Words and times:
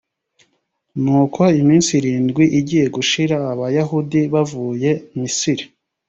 nuko 1.01 1.41
iminsi 1.61 1.89
irindwi 1.99 2.43
igiye 2.59 2.85
gushira 2.95 3.35
abayahudi 3.51 4.21
bavuye 4.33 4.91
misiri 5.19 5.63